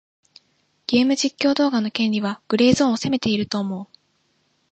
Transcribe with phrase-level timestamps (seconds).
[0.87, 3.87] ゲーム実況動画の権利はグレーゾーンを攻めていると思う。